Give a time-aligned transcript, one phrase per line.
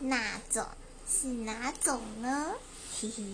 [0.00, 0.66] 那种
[1.08, 2.54] 是哪种呢？
[3.00, 3.24] 嘿 嘿